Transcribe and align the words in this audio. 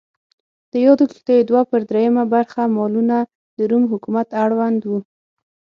د 0.71 0.73
یادو 0.85 1.05
کښتیو 1.11 1.47
دوه 1.49 1.61
پر 1.69 1.81
درېیمه 1.89 2.23
برخه 2.33 2.61
مالونه 2.77 3.17
د 3.57 3.59
روم 3.69 3.83
حکومت 3.93 4.27
اړوند 4.43 4.79
و. 4.89 4.91